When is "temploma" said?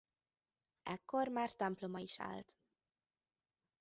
1.53-1.99